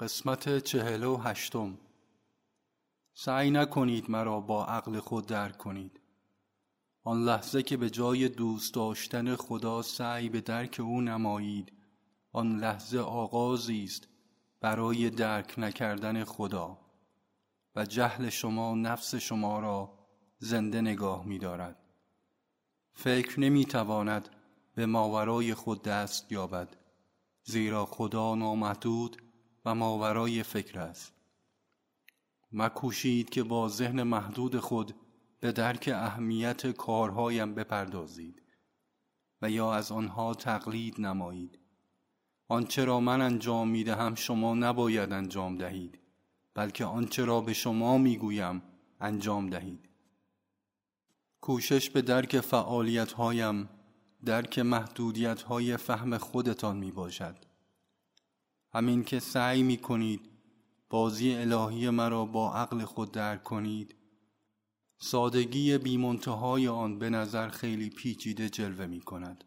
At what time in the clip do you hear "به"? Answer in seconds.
7.76-7.90, 10.28-10.40, 24.74-24.86, 35.40-35.52, 47.40-47.52, 51.90-52.02, 66.98-67.10